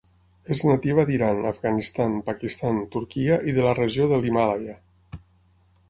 [0.53, 4.79] És nativa d'Iran, Afganistan, Pakistan, Turquia i de la regió de l'Himàlaia.